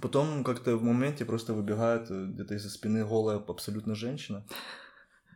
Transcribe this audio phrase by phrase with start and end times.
[0.00, 4.46] Потом как-то в моменте просто выбегает э, где-то из-за спины голая абсолютно женщина.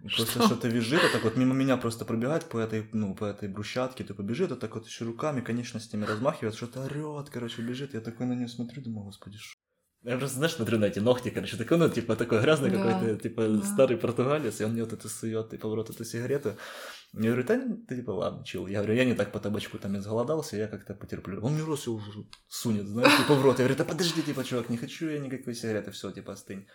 [0.01, 0.47] Просто Что?
[0.47, 4.05] что-то визжит, а так вот мимо меня просто пробегает по этой, ну, по этой брусчатке,
[4.05, 7.95] то побежит, а так вот еще руками, конечностями размахивает, что-то орет, короче, бежит.
[7.95, 9.55] Я такой на нее смотрю, думаю, господи, что?
[10.03, 13.23] Я просто, знаешь, смотрю на эти ногти, короче, такой, ну, типа, такой грязный Да, какой-то,
[13.23, 13.63] типа, да.
[13.63, 16.57] старый португалец, И он мне вот это сует, типа, в рот эту сигарету.
[17.17, 18.67] Я говорю, да, ты типа, ладно, чил.
[18.67, 21.41] Я говорю, я не так по табачку там изголодался, я как-то потерплю.
[21.43, 23.59] Он мне всё уже сунет, знаешь, типа в рот.
[23.59, 26.67] Я говорю, да подожди, типа, чувак, не хочу я никакой сигареты, все, типа, остынь.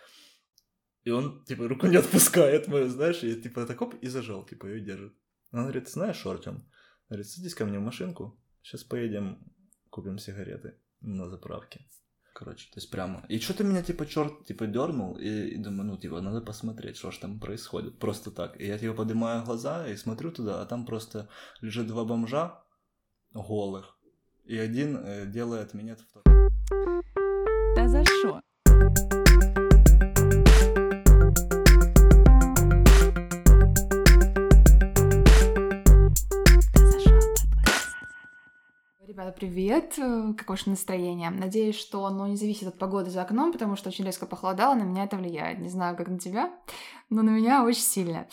[1.04, 4.66] И он, типа, руку не отпускает мою, знаешь, и типа так оп, и зажал, типа,
[4.66, 5.12] ее держит.
[5.52, 6.66] Он говорит, знаешь, Артем,
[7.08, 9.38] говорит, садись ко мне в машинку, сейчас поедем,
[9.90, 11.86] купим сигареты на заправке.
[12.40, 13.22] Короче, то есть прямо.
[13.28, 17.10] И что-то меня, типа, черт, типа, дернул, и, и думаю, ну, типа, надо посмотреть, что
[17.10, 17.98] ж там происходит.
[17.98, 18.58] Просто так.
[18.58, 21.28] И я, типа, поднимаю глаза и смотрю туда, а там просто
[21.60, 22.64] лежит два бомжа
[23.34, 23.98] голых,
[24.46, 25.78] и один э, делает в
[27.76, 28.40] Та за що?
[39.32, 39.94] Привет!
[39.98, 41.30] Э, Как ваше настроение?
[41.30, 44.82] Надеюсь, что оно не зависит от погоды за окном, потому что очень резко похолодало, на
[44.82, 45.58] меня это влияет.
[45.58, 46.52] Не знаю, как на тебя,
[47.08, 48.28] но на меня очень сильно.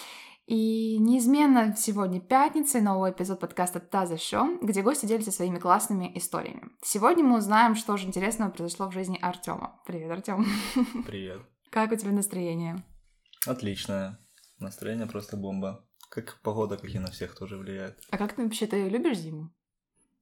[0.45, 5.59] И неизменно сегодня пятница и новый эпизод подкаста «Та за шо», где гости делятся своими
[5.59, 6.69] классными историями.
[6.81, 9.81] Сегодня мы узнаем, что же интересного произошло в жизни Артема.
[9.85, 10.45] Привет, Артем.
[11.05, 11.41] Привет.
[11.69, 12.81] Как у тебя настроение?
[13.45, 14.19] Отличное.
[14.59, 15.85] Настроение просто бомба.
[16.09, 17.99] Как погода, как и на всех тоже влияет.
[18.09, 19.51] А как ты вообще, ты любишь зиму?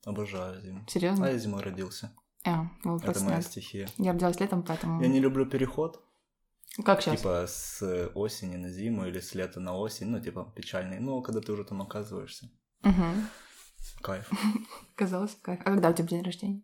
[0.06, 0.86] Обожаю зиму.
[0.88, 1.26] Серьезно?
[1.26, 2.12] А я зимой родился.
[2.46, 3.46] А, ну, Это моя нет.
[3.46, 3.90] стихия.
[3.98, 5.02] Я родилась летом, поэтому...
[5.02, 6.02] Я не люблю переход.
[6.86, 7.20] Как сейчас?
[7.20, 10.08] Типа с осени на зиму или с лета на осень.
[10.08, 11.00] Ну, типа печальный.
[11.00, 12.52] Ну, когда ты уже там оказываешься.
[12.84, 13.04] Угу.
[14.02, 14.30] Кайф.
[14.96, 15.62] Казалось, кайф.
[15.62, 16.62] А когда у тебя день рождения?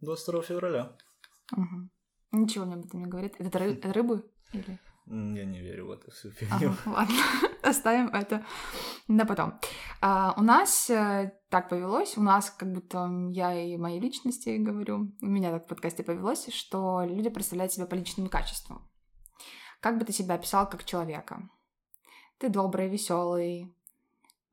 [0.00, 0.96] 22 февраля.
[1.52, 1.90] Угу.
[2.32, 3.36] Ничего мне об этом не говорит.
[3.38, 4.24] Это, ры- это рыбы?
[4.52, 4.80] Или...
[5.10, 6.70] Я не верю в эту всю фигню.
[6.70, 7.16] Ага, ладно,
[7.62, 8.46] оставим это
[9.08, 9.58] на потом.
[10.00, 15.12] А, у нас э, так повелось, у нас как будто я и моей личности говорю,
[15.20, 18.88] у меня так в подкасте повелось, что люди представляют себя по личным качествам.
[19.80, 21.48] Как бы ты себя описал как человека?
[22.38, 23.74] Ты добрый, веселый.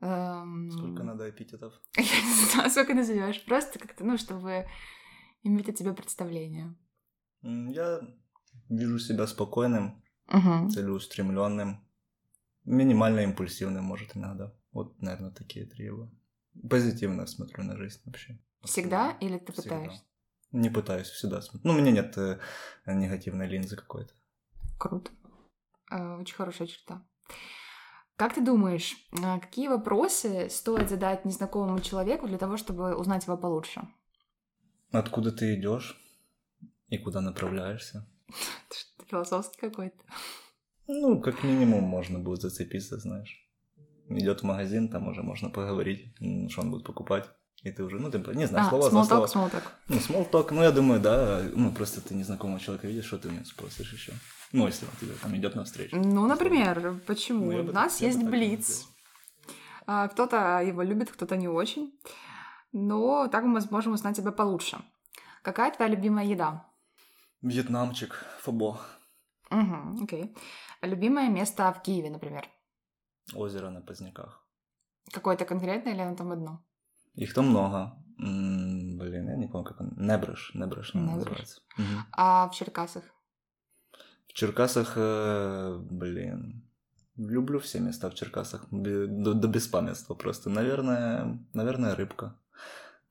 [0.02, 1.74] эм, Сколько надо эпитетов?
[1.98, 3.46] Я не знаю, сколько назовешь.
[3.46, 4.66] Просто как-то, ну, чтобы
[5.44, 6.76] иметь о тебе представление.
[7.44, 8.02] Я
[8.70, 10.70] вижу себя спокойным, Угу.
[10.72, 11.86] целеустремленным,
[12.66, 14.54] минимально импульсивным, может, иногда.
[14.72, 16.12] Вот, наверное, такие три его.
[16.70, 18.40] Позитивно смотрю на жизнь вообще.
[18.64, 19.80] Всегда или ты Всегда.
[19.80, 20.04] пытаешься?
[20.52, 21.72] Не пытаюсь, всегда смотрю.
[21.72, 22.40] Ну, у меня нет э,
[22.86, 24.14] негативной линзы какой-то.
[24.80, 25.12] Круто.
[25.92, 27.06] Э, Очень хорошая черта.
[28.16, 33.38] Как ты думаешь, а, какие вопросы стоит задать незнакомому человеку для того, чтобы узнать его
[33.38, 33.88] получше?
[34.92, 35.96] Откуда ты идешь
[36.88, 38.08] и куда направляешься?
[39.10, 39.98] Философский какой-то.
[40.88, 43.44] Ну, как минимум, можно будет зацепиться, знаешь.
[44.10, 46.16] Идет в магазин, там уже можно поговорить,
[46.50, 47.30] что он будет покупать.
[47.64, 49.04] И ты уже, ну, ты, не знаю, А, слово за слово.
[49.06, 49.64] смолток, смолток.
[49.90, 53.28] Ну, small talk, ну, я думаю, да, ну, просто ты незнакомого человека видишь, что ты
[53.30, 54.14] у него спросишь еще.
[54.54, 55.96] Ну, если он тебе там идет навстречу.
[55.98, 57.52] Ну, например, почему?
[57.52, 58.86] Ну, У нас есть блиц.
[59.88, 61.92] А, Кто-то его любит, кто-то не очень.
[62.72, 64.78] Но так мы сможем узнать тебя получше.
[65.42, 66.67] Какая твоя любимая еда?
[67.42, 68.80] Вьетнамчик, фабо,
[69.50, 70.36] Угу, окей.
[70.82, 72.48] Любимое место в Киеве, например?
[73.36, 74.44] озеро на Поздняках.
[75.14, 76.66] Какое-то конкретное или оно там одно?
[77.16, 77.94] Их там много.
[78.20, 79.94] М, Блин, я не помню, как он.
[79.98, 81.16] Небрыш, Небрыш Небрыш.
[81.18, 81.62] называется.
[81.78, 82.06] Мгм.
[82.12, 83.04] А в Черкасах?
[84.28, 86.70] В Черкасах, э, блин,
[87.16, 90.50] люблю все места в Черкасах, до, до беспамятства просто.
[90.50, 92.36] Наверное, наверное, рыбка.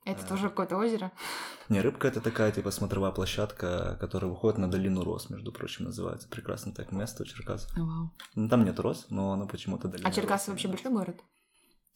[0.07, 1.11] Это Э, тоже какое-то озеро?
[1.69, 6.27] Не, рыбка это такая типа смотровая площадка, которая выходит на долину Рос, между прочим, называется.
[6.29, 7.75] Прекрасное так место в Черкасах.
[7.77, 8.11] Вау.
[8.35, 11.17] Ну, там нет Рос, но оно почему-то долина А Черкасы Рос вообще большой город?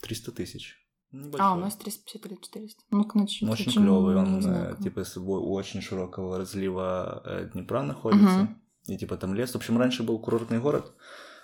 [0.02, 0.78] 300 тысяч.
[1.14, 1.52] А, Небольшой.
[1.52, 2.82] у нас 350 или 400.
[2.92, 3.46] Ну-ка, начни.
[3.46, 4.84] Ну, очень Очень клевый, он знаю, э, как.
[4.84, 8.26] типа с собой у очень широкого разлива э, Днепра находится.
[8.44, 8.62] Мгм.
[8.88, 9.52] И типа там лес.
[9.52, 10.94] В общем, раньше был курортный город.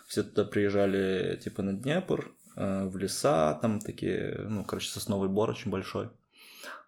[0.07, 5.69] Все туда приезжали типа на Днепр, в леса, там такие, ну, короче, сосновый бор очень
[5.69, 6.09] большой.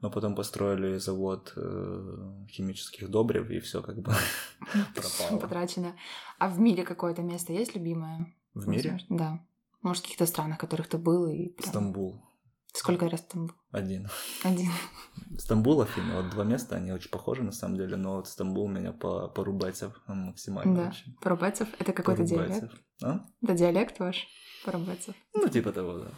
[0.02, 4.14] Но потом построили завод э, химических добрив, и все как бы
[4.96, 5.40] пропало.
[5.40, 5.96] Потрачено.
[6.38, 8.34] А в мире какое-то место есть любимое?
[8.54, 9.40] В мире Да.
[9.82, 11.70] Может, в каких-то странах, в которых ты был и прям...
[11.70, 12.22] Стамбул.
[12.74, 13.56] Сколько раз там был?
[13.72, 14.10] Один.
[14.44, 14.70] Один.
[15.38, 18.92] Стамбул, Афины, вот два места, они очень похожи на самом деле, но вот Стамбул меня
[18.92, 20.84] по, порубайцев максимально Да.
[20.86, 21.06] вообще.
[21.22, 21.68] Парубайцев.
[21.80, 22.50] Это какой-то диалект?
[22.50, 22.84] Порубайцев.
[23.04, 23.26] А?
[23.42, 24.28] Это диалект ваш?
[24.66, 25.16] Парубайцев.
[25.34, 26.12] Ну, типа того, да.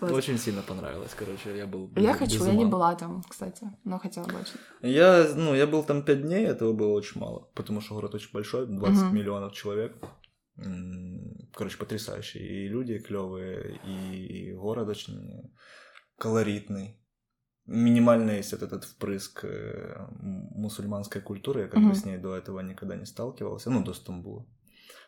[0.12, 3.66] Очень сильно понравилось, короче, я был Я без- хочу, без я не была там, кстати,
[3.84, 4.58] но хотела бы очень.
[4.82, 8.30] Я, ну, я был там пять дней, этого было очень мало, потому что город очень
[8.32, 9.14] большой, 20 Мгм.
[9.14, 9.96] миллионов человек.
[11.54, 12.38] Короче, потрясающий.
[12.38, 15.52] И люди клевые, и город очень
[16.18, 16.98] колоритный.
[17.66, 20.06] Минимально есть вот этот впрыск э,
[20.54, 21.94] мусульманской культуры, я как бы Мгм.
[21.94, 24.46] с ней до этого никогда не сталкивался, ну, до Стамбула.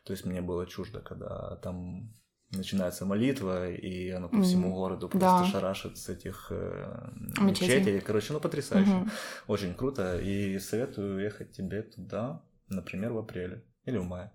[0.04, 2.12] То есть мне было чуждо, когда там
[2.50, 5.44] начинается молитва, и оно по всему городу просто Да.
[5.44, 7.10] шарашит с этих э,
[7.40, 7.76] Мечетей.
[7.80, 8.00] мечетей.
[8.00, 8.90] Короче, ну, потрясающе.
[8.90, 9.10] Мгм.
[9.46, 10.18] Очень круто.
[10.18, 14.32] И советую ехать тебе туда, например, в апреле или в мае.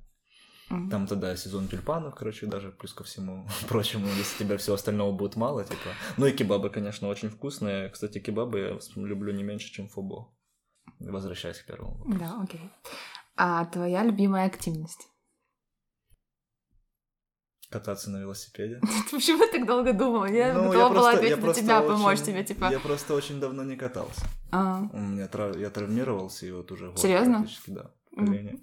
[0.69, 0.89] Мгм.
[0.89, 5.35] Там тогда сезон тюльпанов, короче, даже плюс ко всему прочему, если тебе всего остального будет
[5.35, 5.89] мало, типа.
[6.17, 7.89] Ну и кебабы, конечно, очень вкусные.
[7.89, 10.33] Кстати, кебабы я люблю не меньше, чем фобо.
[10.99, 11.95] Возвращаясь к первому.
[11.97, 12.19] вопросу.
[12.19, 12.69] Да, окей.
[13.35, 15.07] А твоя любимая активность?
[17.73, 18.79] Кататься на велосипеде.
[19.11, 20.25] Почему я так долго думала?
[20.25, 22.69] Я Ну, готова была просто- ответить на тебя, помочь очень- тебе, типа.
[22.71, 24.21] Я просто очень давно не катался.
[24.51, 27.39] А, У меня трав- я травмировался, и вот уже год Серьезно?
[27.39, 27.91] практически, да.
[28.15, 28.59] Колени.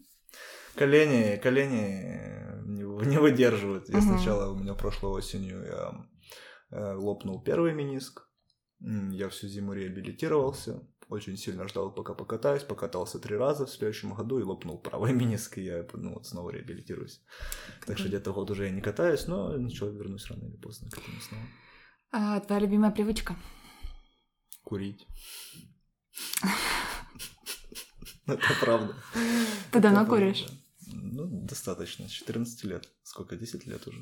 [0.76, 3.88] Колени, колени не, не выдерживают.
[3.88, 4.06] Я Мгм.
[4.16, 5.92] сначала, у меня прошлой осенью я
[6.70, 8.22] э, лопнул первый мениск.
[8.78, 10.80] Я всю зиму реабилитировался.
[11.10, 12.62] Очень сильно ждал, пока покатаюсь.
[12.62, 16.50] Покатался три раза в следующем году и лопнул правый мениск, и я ну, вот снова
[16.50, 17.20] реабилитируюсь.
[17.84, 20.98] Так что где-то год уже я не катаюсь, но ничего, вернусь рано или поздно к
[20.98, 21.42] этому снова.
[22.12, 23.34] а твоя любимая привычка?
[24.62, 25.08] Курить.
[28.26, 28.94] Это правда.
[29.72, 30.46] Ты давно куришь?
[30.92, 32.06] Ну, достаточно.
[32.06, 32.88] С 14 лет.
[33.02, 33.36] Сколько?
[33.36, 33.98] 10 лет уже?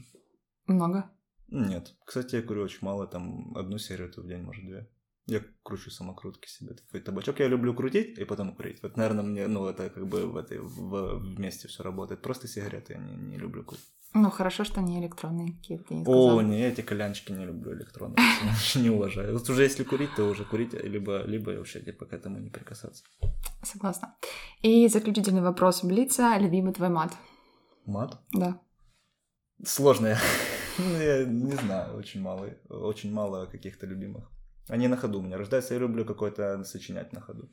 [0.67, 1.11] Много.
[1.47, 1.95] Нет.
[2.05, 3.07] Кстати, я курю очень мало.
[3.07, 4.91] Там одну сигарету в день, может, две.
[5.29, 6.75] Я кручу самокрутки себе.
[6.75, 8.83] Такой табачок я люблю крутить и потом курить.
[8.83, 12.23] Вот, наверное, мне, ну, это как бы в этой, в, вместе все работает.
[12.23, 13.85] Просто сигареты я не, не люблю курить.
[14.15, 18.17] Ну, хорошо, что не электронные какие-то, не О, не, эти колянчики не люблю электронные.
[18.77, 19.35] Не уважаю.
[19.39, 23.05] Вот уже если курить, то уже курить, либо, либо вообще типа к этому не прикасаться.
[23.63, 24.17] Согласна.
[24.63, 26.39] И заключительный вопрос Блица.
[26.39, 27.13] Любимый твой мат?
[27.85, 28.19] Мат?
[28.33, 28.59] Да.
[29.65, 30.07] Сложно.
[30.07, 30.19] я-
[30.79, 34.31] Ну, я не знаю, очень мало, очень мало каких-то любимых.
[34.69, 37.49] Они на ходу у меня рождаются, я люблю какой-то сочинять на ходу.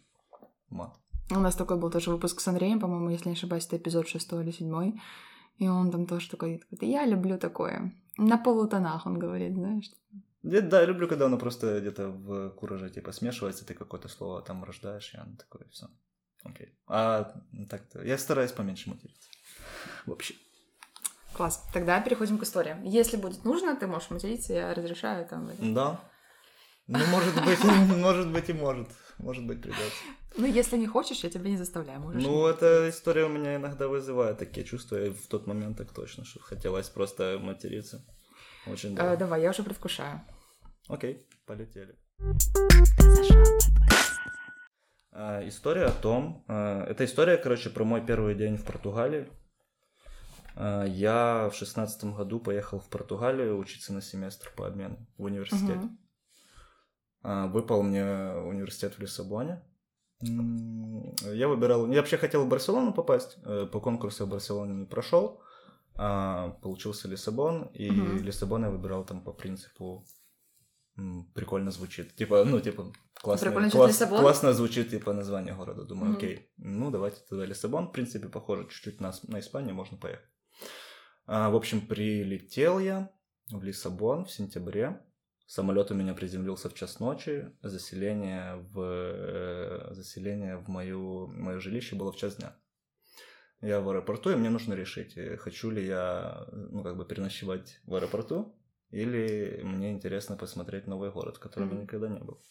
[0.70, 0.96] Мат.
[1.32, 4.44] У нас такой был тоже выпуск с Андреем, по-моему, если не ошибаюсь, это эпизод шестой
[4.44, 5.02] или седьмой.
[5.58, 7.94] И он там тоже такой, я люблю такое.
[8.18, 9.92] На полутонах, он говорит, знаешь.
[10.44, 14.42] Я, да, я люблю, когда оно просто где-то в кураже типа смешивается, ты какое-то слово
[14.42, 15.88] там рождаешь, и оно такое, все.
[16.44, 16.78] Окей.
[16.88, 17.34] А
[17.70, 19.30] так-то, я стараюсь поменьше материться.
[20.06, 20.36] Вообще.
[21.34, 21.68] Класс.
[21.74, 22.84] Тогда переходим к историям.
[22.84, 25.50] Если будет нужно, ты можешь материться, я разрешаю там.
[25.74, 26.00] Да.
[26.88, 27.64] Ну, может быть,
[27.98, 28.88] может быть и может.
[29.18, 30.04] Может быть, придется.
[30.38, 32.02] Ну, если не хочешь, я тебя не заставляю.
[32.02, 35.94] Можешь Ну, эта история у меня иногда вызывает такие чувства, и в тот момент так
[35.94, 38.06] точно, что хотелось просто материться.
[38.68, 39.16] Очень да.
[39.16, 40.22] давай, я уже предвкушаю.
[40.88, 41.96] Окей, полетели.
[45.12, 46.44] А, история о том...
[46.48, 49.30] а, это история, короче, про мой первый день в Португалии.
[50.56, 55.74] А, я в шестнадцатом году поехал в Португалию учиться на семестр по обмену в университете.
[55.74, 56.05] Мгм.
[57.28, 59.64] А, Выпал мне университет в Лиссабоне.
[60.22, 61.88] Я выбирал...
[61.92, 63.38] Я вообще хотел в Барселону попасть.
[63.44, 65.42] э, По конкурсу в Барселоне не прошел.
[65.96, 67.64] А получился Лиссабон.
[67.74, 68.18] И Мгм.
[68.24, 70.06] Лиссабон я выбирал там по принципу
[71.34, 72.16] прикольно звучит.
[72.16, 72.86] Типа, ну, типа,
[73.22, 75.84] классно, Прикольно звучит класс- классно звучит, типа, название города.
[75.84, 76.18] Думаю, Мгм.
[76.18, 77.88] окей, ну, давайте тогда Лиссабон.
[77.88, 80.30] В принципе, похоже чуть-чуть на, на Испанию, можно поехать.
[81.26, 83.10] А, в общем, прилетел я
[83.52, 85.02] в Лиссабон в сентябре.
[85.46, 87.52] Самолет у меня приземлился в час ночи.
[87.62, 92.56] Заселение в, э, заселение в мою, мое жилище было в час дня.
[93.62, 97.80] Я в аэропорту, и мне нужно решить, э, хочу ли я, ну, как бы переночевать
[97.86, 98.56] в аэропорту,
[98.90, 101.84] или мне интересно посмотреть новый город, в котором я Мгм.
[101.84, 102.42] никогда не был.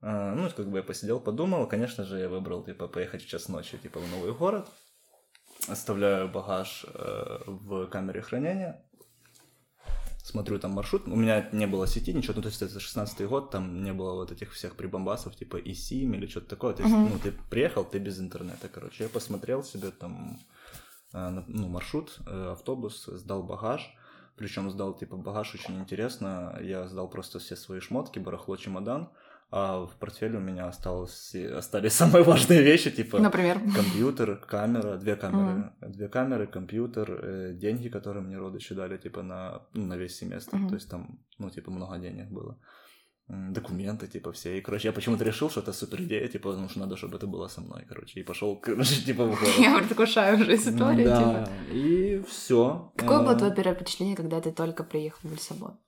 [0.00, 1.68] А, ну, как бы я посидел, подумал.
[1.68, 4.68] Конечно же, я выбрал, типа, поехать в час ночи, типа, в новый город.
[5.68, 8.87] Оставляю багаж э, в камере хранения.
[10.28, 11.08] Смотрю там маршрут.
[11.08, 12.34] У меня не было сети, ничего.
[12.36, 15.72] Ну, то есть это 16-й год, там не было вот этих всех прибамбасов, типа и
[15.72, 16.74] сим или что-то такое.
[16.74, 17.08] То есть, Мгм.
[17.12, 19.04] ну, ты приехал, ты без интернета, короче.
[19.04, 20.38] Я посмотрел себе там,
[21.14, 23.90] э, ну, маршрут, э, автобус, сдал багаж.
[24.36, 26.58] Причем сдал, типа, багаж очень интересно.
[26.62, 29.08] Я сдал просто все свои шмотки, барахло, чемодан.
[29.50, 33.58] А в портфеле у меня осталось, остались самые важные вещи, типа Например.
[33.74, 39.62] компьютер, камера, две камеры, две камеры, компьютер, э, деньги, которые мне родичи дали, типа на,
[39.74, 40.68] ну, на весь семестр, Мгм.
[40.68, 42.58] то есть там, ну, типа много денег было.
[43.30, 44.56] Документы, типа, все.
[44.56, 47.26] И, короче, я почему-то решил, что это супер идея, типа, потому что надо, чтобы это
[47.26, 48.20] было со мной, короче.
[48.20, 49.54] И пошел, короче, типа, в город.
[49.58, 51.50] Я предвкушаю уже историю, Да, типа.
[51.74, 52.90] и все.
[52.96, 55.78] Какое было твое первое впечатление, когда ты только приехал в Лиссабон?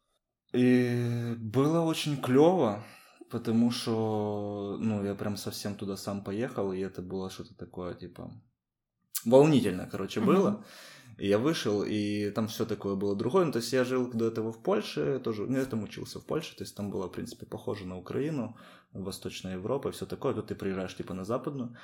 [0.52, 2.83] И было очень клево,
[3.31, 8.31] потому что, ну, я прям совсем туда сам поехал, и это было что-то такое, типа,
[9.25, 10.65] волнительно, короче, было.
[11.19, 13.45] И я вышел, и там все такое было другое.
[13.45, 16.25] Ну, то есть я жил до этого в Польше, тоже, ну, я там учился в
[16.25, 18.57] Польше, то есть там было, в принципе, похоже на Украину,
[18.93, 20.35] Восточная Европа, все такое.
[20.35, 21.77] Тут ты приезжаешь, типа, на западную,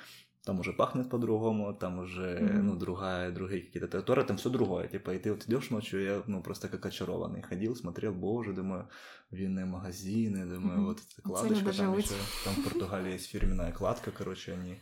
[0.47, 2.65] там уже пахнет по-другому, там уже, Мгм.
[2.67, 6.23] ну, другая, другие какие-то территории, там все другое, типа, и ты вот идешь ночью, я,
[6.25, 8.87] ну, просто как очарованный ходил, смотрел, боже, думаю,
[9.29, 10.85] винные магазины, думаю, Мгм.
[10.85, 12.05] вот эта кладочка, там живуть.
[12.05, 12.13] еще,
[12.45, 14.79] там в Португалии есть фирменная кладка, короче, они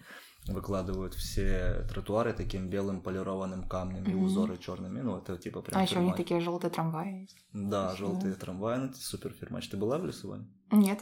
[0.47, 4.23] выкладывают все тротуары таким белым полированным камнем и Мгм.
[4.23, 7.37] узоры черными, ну, это типа прям А еще у них такие желтые трамваи есть.
[7.53, 9.67] Да, желтые трамваи, ну, это супер фирмач.
[9.67, 10.45] Ты была в Лиссабоне?
[10.71, 10.99] Нет.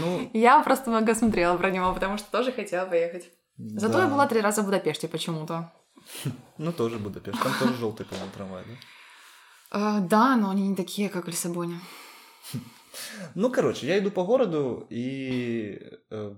[0.00, 3.30] Ну, Я просто много смотрела про него, потому что тоже хотела поехать.
[3.58, 4.04] Зато да.
[4.04, 5.72] я была три раза в Будапеште почему-то.
[6.58, 8.72] Ну, тоже Будапешт, там тоже желтый, по-моему, трамвай, да?
[9.70, 11.80] А, да, но они не такие, как в Лиссабоне.
[13.34, 15.78] Ну, короче, я иду по городу и
[16.10, 16.34] э,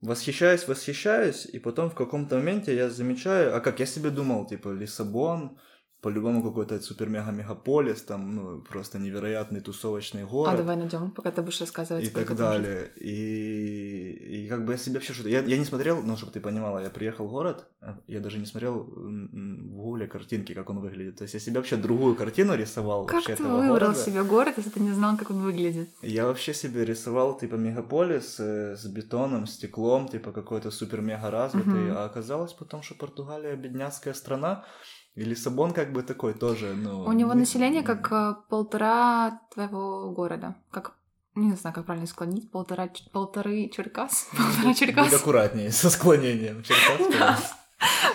[0.00, 4.70] восхищаюсь, восхищаюсь, и потом в каком-то моменте я замечаю, а как я себе думал, типа,
[4.70, 5.58] Лиссабон,
[6.02, 10.54] по-любому какой-то супер-мега-мегаполис, там, ну, просто невероятный тусовочный город.
[10.54, 12.04] А давай найдем, пока ты будешь рассказывать.
[12.04, 12.90] и так далее.
[12.96, 15.28] И, и как бы я себе вообще что-то...
[15.28, 18.38] Я, я не смотрел, ну, чтобы ты понимала, я приехал в город, а я даже
[18.38, 21.16] не смотрел в гугле картинки, как он выглядит.
[21.16, 23.94] То есть я себе вообще другую картину рисовал Как ты этого выбрал города.
[23.94, 25.90] себе город, если ты не знал, как он выглядит?
[26.02, 31.96] Я вообще себе рисовал, типа, мегаполис э, с бетоном, стеклом, типа, какой-то супер-мега развитый, Мгм.
[31.96, 34.64] а оказалось потом, что Португалия бедняцкая страна,
[35.14, 37.04] и Лиссабон как бы такой тоже, ну...
[37.04, 40.56] У него не- население как э, полтора твоего города.
[40.70, 40.94] Как
[41.34, 42.50] не знаю, как правильно склонить.
[42.50, 44.28] Полтора, полторы Черкас.
[44.36, 45.12] Полтора Будь Черкас.
[45.12, 46.62] аккуратнее со склонением.
[46.64, 47.54] Черкас.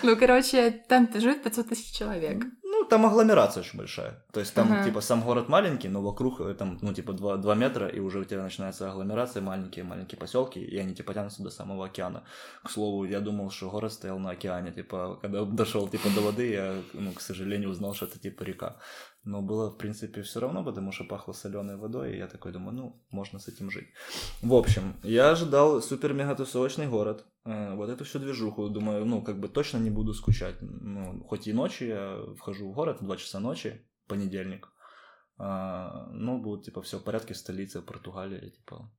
[0.04, 2.44] Ну, короче, там живет 500 тысяч человек.
[2.86, 4.24] Ну, там агломерация очень большая.
[4.32, 4.84] То есть там, Ага.
[4.84, 8.20] типа, сам город маленький, но вокруг э, там, ну, типа, 2, 2 метра, и уже
[8.20, 12.24] у тебя начинается агломерация, маленькие-маленькие поселки, и они, типа, тянутся до самого океана.
[12.64, 16.52] К слову, я думал, что город стоял на океане, типа, когда дошел, типа, до воды,
[16.52, 18.76] я, ну, к сожалению, узнал, что это, типа, река.
[19.24, 22.76] Но было, в принципе, все равно, потому что пахло соленой водой, и я такой думаю,
[22.76, 23.88] ну, можно с этим жить.
[24.44, 29.78] В общем, я ожидал супер-мега-тусовочный город, вот эту всю движуху, думаю, ну, как бы точно
[29.78, 30.56] не буду скучать.
[30.62, 34.68] Ну, хоть и ночью я вхожу в город, 2 часа ночи, понедельник,
[35.38, 38.92] а, ну, будет, типа, все в порядке в столице Португалии, типа,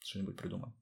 [0.00, 0.74] что-нибудь придумаю.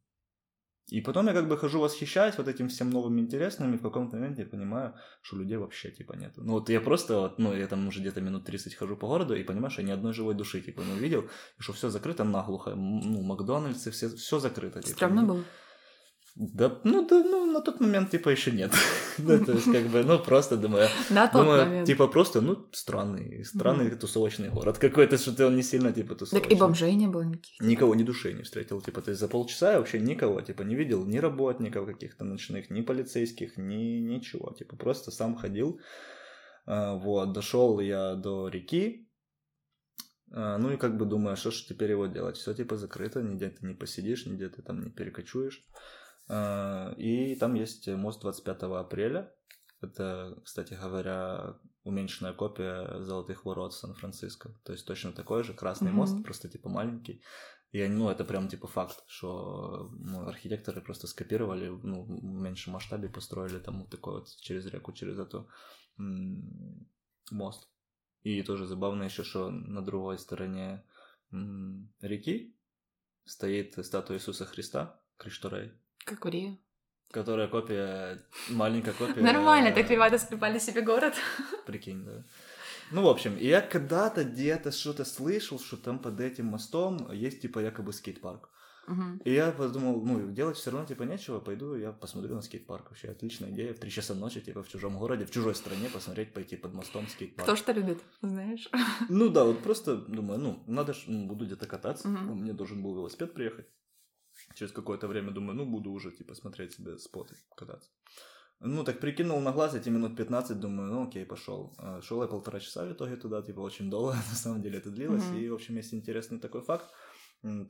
[0.88, 4.16] И потом я как бы хожу, восхищаюсь вот этим всем новым интересным, и в каком-то
[4.16, 6.42] моменте я понимаю, что людей вообще, типа, нету.
[6.44, 9.34] Ну, вот я просто, вот, ну, я там уже где-то минут 30 хожу по городу
[9.34, 12.22] и понимаю, что я ни одной живой души, типа, не увидел, и что все закрыто
[12.24, 12.74] наглухо.
[12.74, 14.80] Ну, Макдональдсы, все, все закрыто.
[14.80, 14.96] Типа.
[14.96, 15.44] Стрёмно было.
[16.38, 18.70] Да, ну, да, ну, на тот момент, типа, еще нет.
[19.18, 21.86] Ну, то есть, как бы, ну, просто думаю, На тот думаю, момент.
[21.86, 26.50] типа, просто, ну, странный, странный тусовочный город какой-то, что-то он не сильно, типа, тусовочный.
[26.50, 27.58] Так и бомжей не было никаких.
[27.60, 28.82] Никого, ни души не встретил.
[28.82, 32.68] Типа, то есть за полчаса я вообще никого, типа, не видел ни работников каких-то ночных,
[32.70, 34.52] ни полицейских, ни ничего.
[34.58, 35.80] Типа, просто сам ходил.
[36.66, 39.08] А, Вот, дошел я до реки.
[40.32, 42.36] А, Ну и как бы думаю, а что ж теперь его делать?
[42.36, 45.64] Все типа закрыто, нигде ты не посидишь, нигде ты там не перекочуешь.
[46.28, 49.32] А, И там есть мост 25 апреля.
[49.80, 54.50] Это, кстати говоря, уменьшенная копия золотых ворот Сан-Франциско.
[54.64, 55.96] То есть точно такой же красный Мгм.
[55.98, 57.22] мост, просто типа маленький.
[57.72, 63.08] И ну, это прям типа факт, что ну, архитекторы просто скопировали, ну, в меньшем масштабе
[63.08, 65.48] построили там вот такой вот через реку, через эту
[65.98, 66.88] м,
[67.30, 67.68] мост.
[68.22, 70.84] И тоже забавно еще, что на другой стороне
[71.32, 72.56] м, реки
[73.24, 75.72] стоит статуя Иисуса Христа, Кришторей,
[76.06, 76.56] Как в Рио.
[77.10, 79.22] которая копия, маленькая копия.
[79.22, 81.14] Нормально, так ребята скрипали себе город.
[81.66, 82.24] Прикинь, да.
[82.92, 87.58] Ну, в общем, я когда-то где-то что-то слышал, что там под этим мостом есть, типа,
[87.58, 88.48] якобы скейт-парк.
[88.86, 89.20] Мгм.
[89.24, 92.90] И я подумал, ну, делать все равно, типа, нечего, пойду я посмотрю на скейт-парк.
[92.90, 96.32] Вообще, отличная идея, в 3 часа ночи, типа, в чужом городе, в чужой стране посмотреть,
[96.32, 97.48] пойти под мостом скейт-парк.
[97.48, 98.68] Кто что любит, знаешь?
[99.08, 102.08] Ну да, вот просто думаю, ну, надо ж, ну, буду где-то кататься.
[102.08, 103.66] Ну, Мне должен был велосипед приехать.
[104.56, 107.90] Через какое-то время думаю, ну, буду уже, типа, смотреть себе споты, кататься.
[108.60, 111.74] Ну, так прикинул на глаз эти минут 15, думаю, ну, окей, пошел.
[111.76, 114.90] А, Шел я полтора часа в итоге туда, типа, очень долго, на самом деле это
[114.90, 115.24] длилось.
[115.24, 115.36] Мгм.
[115.36, 116.90] И, в общем, есть интересный такой факт.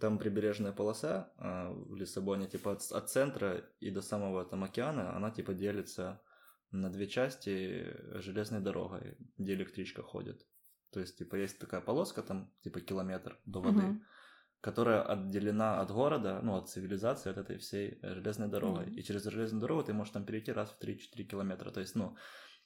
[0.01, 5.17] там прибережная полоса а, в Лиссабоне, типа от, от центра и до самого там океана,
[5.17, 6.21] она типа делится
[6.71, 10.47] на две части железной дорогой, где электричка ходит.
[10.93, 14.03] То есть, типа, есть такая полоска, там, типа, километр до воды, Мгм.
[14.61, 18.87] Которая отделена от города, ну, от цивилизации, от этой всей э, железной дорогой.
[18.87, 18.95] Мгм.
[18.95, 21.71] И через железную дорогу ты можешь там перейти раз в 3-4 километра.
[21.71, 22.17] То есть, ну,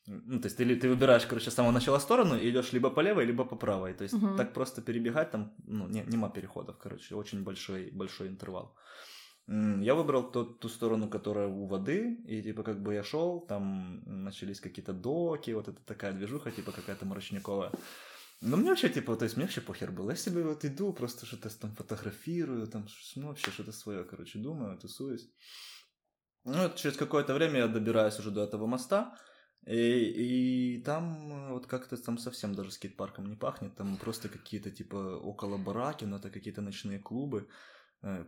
[0.06, 3.00] ну, то есть ты, ты выбираешь, короче, с самого начала сторону и идешь либо по
[3.00, 3.94] левой, либо по правой.
[3.94, 4.36] То есть Мгм.
[4.36, 8.74] так просто перебегать там, ну, не, нема переходов, короче, очень большой, большой интервал.
[9.46, 14.02] Я выбрал ту, ту сторону, которая у воды, и типа как бы я шел, там
[14.06, 17.72] начались какие-то доки, вот это такая движуха, типа какая-то мрачниковая.
[18.42, 20.10] Ну, мне вообще, типа, то есть мне вообще похер было.
[20.10, 24.78] Я себе вот иду, просто что-то там фотографирую, там, ну, вообще что-то свое, короче, думаю,
[24.78, 25.28] тусуюсь.
[26.44, 29.14] Ну, вот через какое-то время я добираюсь уже до этого моста,
[29.66, 34.70] и, и там э, вот как-то там совсем даже скейт-парком не пахнет, там просто какие-то,
[34.70, 37.46] типа, около бараки, но это какие-то ночные клубы,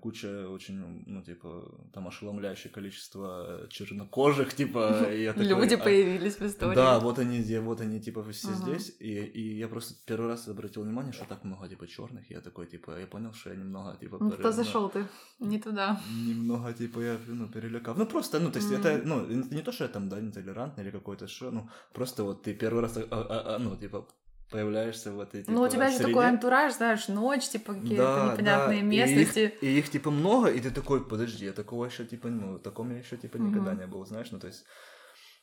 [0.01, 1.65] куча очень, ну, типа,
[1.95, 6.77] там ошеломляющее количество э, чернокожих, типа, и я такой, Люди а- появились в истории.
[6.77, 8.57] да, вот они, вот они, типа, все Ага.
[8.57, 8.97] здесь.
[9.01, 12.31] И, и я просто первый раз обратил внимание, что так много, типа, черных.
[12.31, 15.07] Я такой, типа, я понял, что я немного, типа, Ну, пере- кто ну, зашел ты?
[15.41, 16.01] Не туда.
[16.29, 17.97] Немного, типа, я, ну, перелякав.
[17.99, 18.81] Ну, просто, ну, то есть, Мгм.
[18.81, 22.25] это, ну, это не то, что я там, да, нетолерантный или какой-то что, ну, просто
[22.25, 24.07] вот ты первый раз, а- а- а, ну, типа,
[24.53, 26.11] появляешься в этой, типа, Ну, у тебя же среде.
[26.11, 29.53] такой антураж, знаешь, ночь, типа, какие-то Да, непонятные да, и местности.
[29.55, 32.91] их, и их, типа, много, и ты такой, подожди, я такого еще, типа, ну, таком
[32.93, 33.81] я еще, типа, никогда Мгм.
[33.81, 34.65] не был, знаешь, ну, то есть,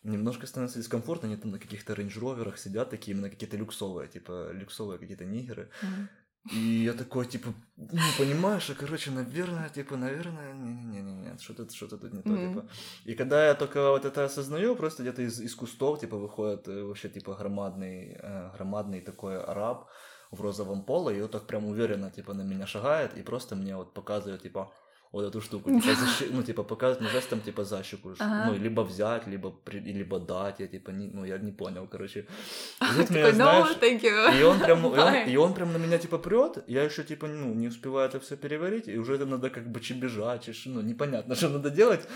[0.03, 4.99] немножко становится дискомфортно, они там на каких-то рейндж-роверах сидят, такие именно какие-то люксовые, типа, люксовые
[4.99, 6.09] какие-то нигеры, Мгм.
[6.51, 12.13] И я такой, типа, ну, понимаешь, а, короче, наверное, типа, наверное, не-не-не, что-то что тут
[12.13, 12.49] не то, Мгм.
[12.53, 12.67] типа.
[13.05, 16.83] И когда я только вот это осознаю, просто где-то из, из кустов, типа, выходит э,
[16.83, 19.89] вообще, типа, громадный, э, громадный такой араб
[20.31, 23.75] в розовом поло, и он так прям уверенно, типа, на меня шагает, и просто мне
[23.75, 24.71] вот показывает, типа,
[25.11, 28.51] вот эту штуку, типа, защи- ну, типа, показывает мне жестом, типа, защеку, ш- Ага.
[28.51, 32.19] ну, либо взять, либо, при- либо дать, я, типа, не, ну, я не понял, короче.
[32.81, 34.39] И тут меня, Такой, no, знаешь, thank you.
[34.39, 35.31] и он прям, и он, Bye.
[35.33, 38.35] и он прям на меня типа прет, я еще типа ну не успеваю это все
[38.37, 42.07] переварить, и уже это надо как бы чебежать, ну непонятно, что надо делать.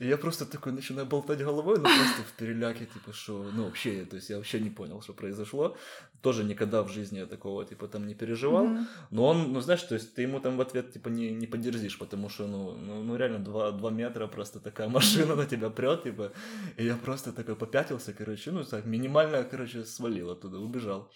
[0.00, 4.04] И я просто такой начинаю болтать головой, ну просто в переляке, типа, что, ну вообще,
[4.04, 5.76] то есть я вообще не понял, что произошло.
[6.22, 8.66] Тоже никогда в жизни я такого типа там не переживал.
[8.66, 8.88] Мгм.
[9.10, 11.96] Но он, ну знаешь, то есть ты ему там в ответ типа не, не поддерзишь,
[11.98, 16.04] потому что, ну, ну, ну реально два, два метра просто такая машина на тебя прет,
[16.04, 16.32] типа,
[16.76, 21.10] и я просто такой попятился, короче, ну так, минимально, короче, свалил оттуда, убежал.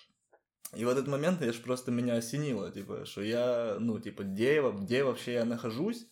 [0.75, 4.63] И в этот момент я ж просто меня осенило, типа, что я, ну, типа, где,
[4.63, 6.07] где вообще я нахожусь,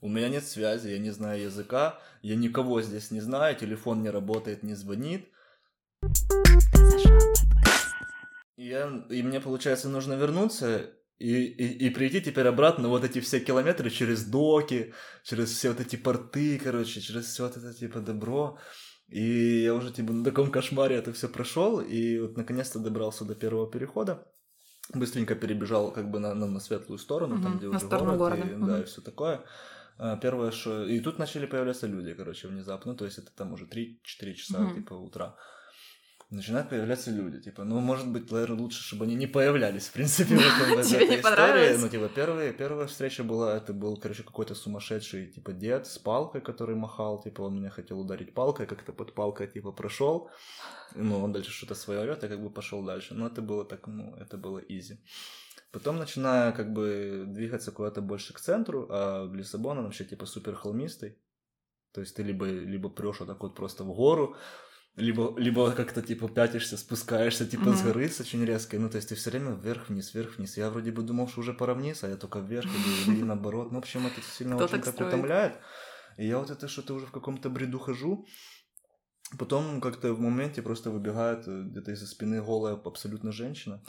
[0.00, 4.10] у меня нет связи, я не знаю языка, я никого здесь не знаю, телефон не
[4.10, 5.28] работает, не звонит,
[8.56, 10.90] и, я, и мне, получается, нужно вернуться
[11.22, 15.80] и, и, и прийти теперь обратно вот эти все километры через доки, через все вот
[15.80, 18.58] эти порты, короче, через все вот это типа добро.
[19.08, 23.34] И я уже типа на таком кошмаре это все прошел, и вот наконец-то добрался до
[23.34, 24.26] первого перехода.
[24.94, 28.18] Быстренько перебежал как бы на, на, на светлую сторону, там, Мгм, где на уже город,
[28.18, 28.42] города.
[28.42, 28.66] и, Мгм.
[28.66, 29.44] да, и все такое.
[29.98, 30.84] А, Первое, что...
[30.86, 32.94] И тут начали появляться люди, короче, внезапно.
[32.94, 34.74] То есть это там уже 3-4 часа, Мгм.
[34.74, 35.36] типа, утра.
[36.32, 37.40] Начинают появляться люди.
[37.42, 40.92] Типа, ну, может быть, наверное, лучше, чтобы они не появлялись, в принципе, в, этом, в
[40.92, 41.76] этой истории.
[41.76, 46.40] Ну, типа, первая, первая встреча была, это был, короче, какой-то сумасшедший, типа, дед с палкой,
[46.40, 50.30] который махал, типа, он меня хотел ударить палкой, как-то под палкой, типа, прошел.
[50.94, 53.12] Ну, он дальше что-то свое орёт, я как бы пошел дальше.
[53.12, 55.04] Но это было так, ну, это было изи.
[55.70, 60.54] Потом начинаю как бы двигаться куда-то больше к центру, а Лиссабон он вообще типа супер
[60.54, 61.18] холмистый.
[61.92, 64.36] То есть ты либо, либо прешь вот так вот просто в гору,
[64.96, 67.86] либо, либо как-то типа пятишься, спускаешься типа с Мгм.
[67.86, 68.78] горы с очень резкой.
[68.78, 70.56] Ну, то есть ты все время вверх-вниз, вверх-вниз.
[70.56, 73.72] Я вроде бы думал, что уже пора вниз, а я только вверх иду, или наоборот.
[73.72, 75.54] Ну, в общем, это сильно Кто очень так так утомляет.
[76.18, 78.26] И я вот это что-то уже в каком-то бреду хожу.
[79.38, 83.82] Потом как-то в моменте просто выбегает э, где-то из-за спины голая абсолютно женщина.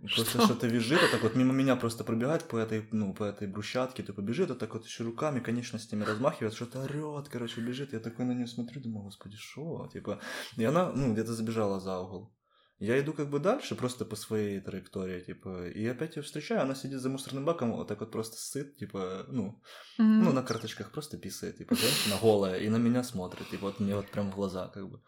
[0.00, 0.44] Просто Что?
[0.44, 4.04] что-то визжит, а так вот мимо меня просто пробегает по этой, ну, по этой брусчатке,
[4.04, 7.92] типа бежит, а так вот еще руками, конечностями размахивает, что-то орет, короче, бежит.
[7.92, 9.88] Я такой на нее смотрю, думаю, господи, что?
[9.92, 10.20] Типа,
[10.56, 12.32] и она, ну, где-то забежала за угол.
[12.78, 16.76] Я иду как бы дальше, просто по своей траектории, типа, и опять ее встречаю, она
[16.76, 19.60] сидит за мусорным баком, вот так вот просто сыт, типа, ну,
[19.98, 20.24] Мгм.
[20.24, 23.96] ну, на карточках просто писает, типа, женщина голая, и на меня смотрит, и вот мне
[23.96, 25.02] вот прям в глаза, как бы.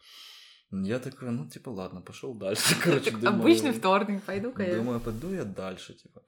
[0.72, 4.76] Я такой, ну, типа, ладно, пошел дальше, короче, Так, думаю, Обычный вторник, пойду-ка я.
[4.76, 6.22] Думаю, пойду я дальше, типа.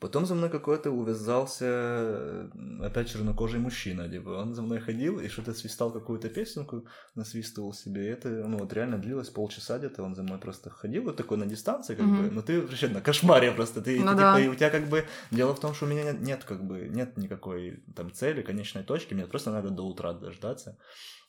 [0.00, 2.48] Потом за мной какой-то увязался э,
[2.82, 8.08] опять чернокожий мужчина, типа, он за мной ходил и что-то свистал какую-то песенку, насвистывал себе,
[8.08, 11.38] и это, ну, вот реально длилось полчаса где-то, он за мной просто ходил, вот такой
[11.38, 12.22] на дистанции, как Мгм.
[12.22, 14.34] бы, но ты вообще на кошмаре просто, ты, Ну ты, да.
[14.34, 16.64] типа, и у тебя как бы, дело в том, что у меня нет, нет, как
[16.66, 20.76] бы, нет никакой там цели, конечной точки, мне просто надо до утра дождаться,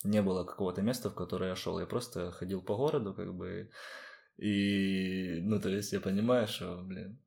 [0.05, 3.69] не было какого-то места, в которое я шел, я просто ходил по городу, как бы,
[4.37, 7.19] и, ну, то есть я понимаю, что, блин,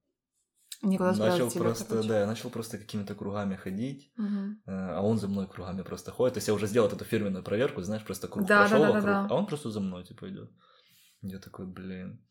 [0.82, 4.22] Никуда начал просто, да, я начал просто какими-то кругами ходить, э,
[4.66, 6.34] а он за мной кругами просто ходит.
[6.34, 8.92] То есть я уже сделал эту фирменную проверку, знаешь, просто круг Да, прошел да, да,
[8.92, 9.34] вокруг, да, да.
[9.34, 10.50] а он просто за мной, типа, идет.
[11.22, 12.24] Я такой, блин.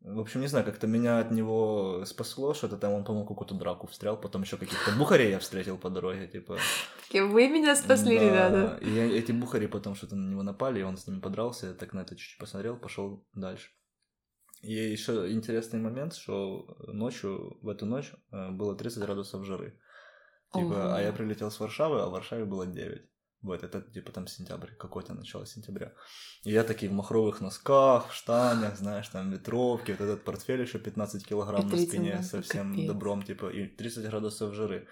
[0.00, 3.88] В общем, не знаю, как-то меня от него спасло, что-то там он, по-моему, какую-то драку
[3.88, 6.58] встрял, потом еще каких-то бухарей я встретил по дороге, типа.
[7.02, 8.78] Такие, Вы меня спасли, Да, ребята.
[8.80, 11.94] И эти бухари потом что-то на него напали, и он с ними подрался, я так
[11.94, 13.70] на это чуть-чуть посмотрел, пошел дальше.
[14.62, 19.78] И еще интересный момент, что ночью, в эту ночь э, было 30 градусов жары.
[20.52, 20.94] Типа, Ого.
[20.94, 23.02] а я прилетел с Варшавы, а в Варшаве было 9.
[23.40, 25.92] Вот, это типа там сентябрь, какое-то начало сентября.
[26.42, 30.78] И я такие в махровых носках, в штанях, знаешь, там ветровки, вот этот портфель еще
[30.80, 32.86] 15 килограмм на 30, спине да, со всем капец.
[32.88, 34.88] добром, типа, и 30 градусов жары.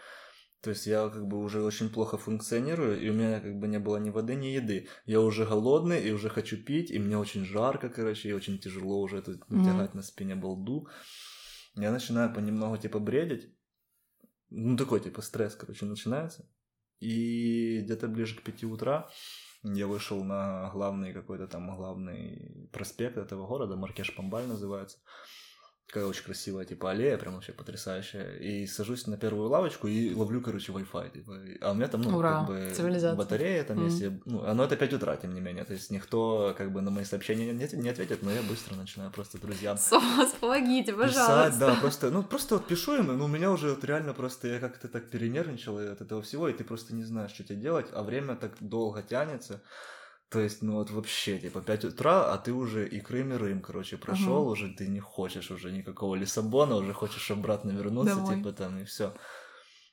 [0.63, 3.79] То есть я как бы уже очень плохо функционирую, и у меня как бы не
[3.79, 4.89] было ни воды, ни еды.
[5.07, 9.01] Я уже голодный, и уже хочу пить, и мне очень жарко, короче, и очень тяжело
[9.01, 10.89] уже тут тягать на спине балду.
[11.75, 13.53] Я начинаю понемногу, типа, бредить.
[14.51, 16.49] Ну, такой, типа, стресс, короче, начинается.
[17.01, 17.56] И
[17.87, 19.09] где-то ближе к пяти утра
[19.63, 24.99] я вышел на главный какой-то там главный проспект этого города, Маркеш Памбаль называется.
[25.87, 28.35] Такая очень красивая, типа, аллея, прям вообще потрясающая.
[28.39, 31.11] И сажусь на первую лавочку и ловлю, короче, Wi-Fi.
[31.13, 31.39] Типа.
[31.61, 33.87] А у меня там, ну, Ура, как бы батарея там Мгм.
[33.87, 34.01] есть.
[34.01, 35.65] я- Ну, оно это 5 утра, тем не менее.
[35.65, 39.13] То есть никто, как бы, на мои сообщения не, не ответит, но я быстро начинаю
[39.13, 41.59] просто друзьям Сос, помогите, писать, пожалуйста.
[41.61, 44.59] да, просто, ну, просто вот пишу им, ну, у меня уже вот реально просто, я
[44.59, 48.03] как-то так перенервничал от этого всего, и ты просто не знаешь, что тебе делать, а
[48.03, 49.63] время так долго тянется,
[50.29, 53.63] то есть, ну, вот вообще, типа, 5 утра, а ты уже и Крым, и Рим,
[53.63, 54.51] короче, прошел, Ага.
[54.51, 58.37] уже ты не хочешь уже никакого Лиссабона, уже хочешь обратно вернуться, Домой.
[58.37, 59.15] типа, там, и все.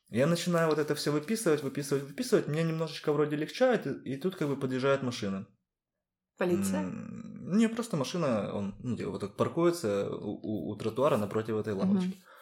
[0.10, 4.36] Я начинаю вот это все выписывать, выписывать, выписывать, мне немножечко вроде легчает, и, и тут
[4.36, 5.48] как бы подъезжает машина.
[6.38, 6.82] Полиция?
[6.82, 11.56] М, Не, просто машина, он ну, типа, вот так паркуется у, у- у тротуара напротив
[11.58, 12.15] этой лавочки.
[12.19, 12.33] А,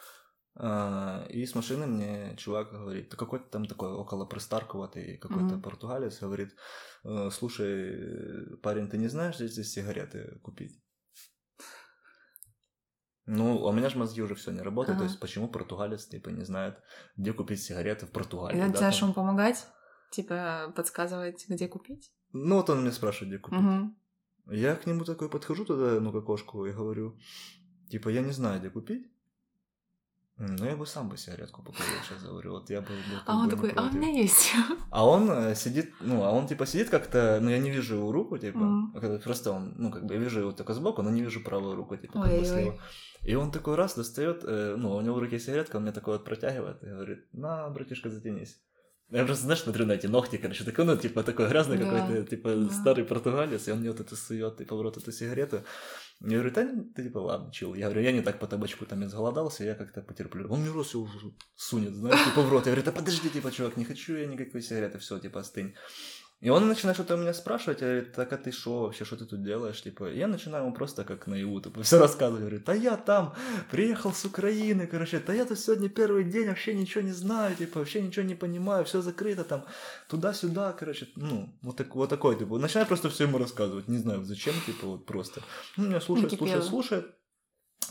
[0.57, 5.61] и с машины мне чувак говорит, какой-то там такой около пристаркуватый какой-то Мгм.
[5.61, 6.55] португалец, говорит,
[7.05, 10.81] «Э, слушай, парень, ты не знаешь, где здесь сигареты купить?
[13.25, 15.11] Ну, а у меня же мозги уже все не работают, то Ага.
[15.11, 16.81] есть почему португалец, типа, не знает,
[17.15, 18.57] где купить сигареты в Португалии?
[18.57, 19.09] И ты да, начинаешь там?
[19.09, 19.67] ему помогать?
[20.11, 22.11] Типа подсказывать, где купить?
[22.33, 23.59] Ну, вот он меня спрашивает, где купить.
[23.59, 23.97] Мгм.
[24.47, 27.17] Я к нему такой подхожу туда, ну, к окошку, и говорю,
[27.89, 29.07] типа, я не знаю, где купить.
[30.41, 32.51] «М, Ну, я бы сам бы сигаретку покурил, сейчас говорю.
[32.53, 33.93] Вот я бы был как А он бы такой, а у против».
[33.93, 34.51] меня есть.
[34.89, 38.11] А он э, сидит, ну, а он типа сидит как-то, ну, я не вижу его
[38.11, 38.59] руку, типа,
[38.99, 41.75] когда просто он, ну, как бы я вижу его только сбоку, но не вижу правую
[41.75, 42.79] руку, типа, как бы слева.
[43.23, 46.13] И он такой раз достает, э, ну, у него в руке сигаретка, он мне такой
[46.15, 48.57] вот протягивает и говорит, на, братишка, затянись.
[49.11, 52.23] Я просто, знаешь, смотрю на эти ногти, короче, такой, ну, типа, такой грязный Да, какой-то,
[52.29, 52.69] типа, да.
[52.69, 55.63] старый португалец, и он мне вот это сует, типа, в рот эту сигарету.
[56.23, 57.73] Я говорю, да, ты, типа, ладно, чил.
[57.73, 60.47] Я говорю, я не так по табачку там изголодался, я как-то потерплю.
[60.51, 61.09] Он мне раз его
[61.55, 62.67] сунет, знаешь, типа, в рот.
[62.67, 65.73] Я говорю, да подожди, типа, чувак, не хочу я никакой сигареты, все, типа, остынь.
[66.41, 69.15] И он начинает что-то у меня спрашивать, я говорю, так а ты что вообще, что
[69.15, 72.73] ты тут делаешь, типа, я начинаю ему просто как наяву, типа, все рассказывать, говорю, да
[72.73, 73.35] я там
[73.69, 77.77] приехал с Украины, короче, да я тут сегодня первый день вообще ничего не знаю, типа,
[77.79, 79.65] вообще ничего не понимаю, все закрыто там,
[80.09, 84.25] туда-сюда, короче, ну, вот, так, вот такой, типа, начинаю просто все ему рассказывать, не знаю,
[84.25, 85.41] зачем, типа, вот просто.
[85.77, 87.15] Он меня слушает, слушает, слушает,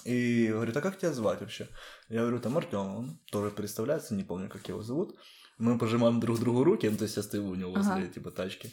[0.04, 1.68] и говорит, а как тебя звать вообще?
[2.08, 5.16] Я говорю, там Артем, он тоже представляется, не помню, как его зовут.
[5.60, 8.08] Мы пожимаем друг другу руки, ну, то есть я стою у него возле, Ага.
[8.08, 8.70] типа, тачки.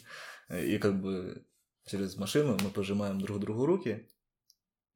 [0.50, 1.46] И как бы
[1.86, 4.08] через машину мы пожимаем друг другу руки.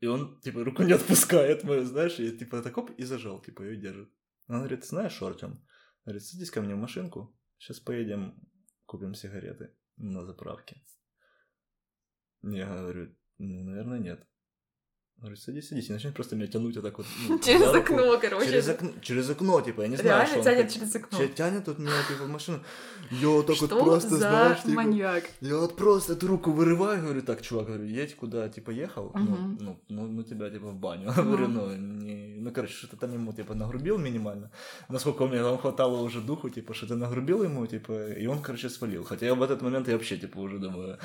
[0.00, 3.62] И он, типа, руку не отпускает мою, знаешь, и типа так оп, и зажал, типа,
[3.62, 4.10] ее держит.
[4.48, 5.64] Он говорит, знаешь, Артем?
[6.04, 8.34] Говорит, садись ко мне в машинку, сейчас поедем,
[8.86, 10.82] купим сигареты на заправке.
[12.42, 14.26] Я говорю, ну, наверное, нет.
[15.22, 17.06] Говорит, садись, садись, и начнет просто меня тянуть вот так вот.
[17.28, 17.78] ну, Через руку.
[17.94, 18.46] окно, короче.
[18.50, 21.18] Через окно, через окно, типа, я не знаю, что Реально он тянет через окно.
[21.18, 22.58] Тя- Тянет тут меня, типа, в машину.
[23.10, 25.24] Я вот так Что вот просто, за знаешь, типа, маньяк?
[25.40, 29.20] я вот просто эту руку вырываю, говорю, так, чувак, говорю, едь куда, типа, ехал, ну,
[29.20, 29.58] Мгм.
[29.60, 31.12] ну, ну, ну, тебя, типа, в баню.
[31.16, 32.36] Говорю, ну, не...
[32.40, 34.50] ну, короче, что-то там ему, типа, нагрубил минимально.
[34.88, 39.04] Насколько мне там хватало уже духу, типа, что-то нагрубил ему, типа, и он, короче, свалил.
[39.04, 40.98] Хотя я в этот момент я вообще, типа, уже думаю,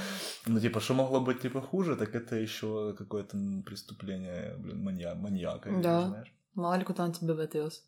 [0.47, 3.63] ну, типа, что могло быть, типа, хуже, так это еще какое-то м,
[4.07, 5.15] преступление, блин, манья...
[5.15, 6.07] маньяка, Да.
[6.07, 6.33] знаешь.
[6.55, 7.83] Мало ли куда он тебя отвез.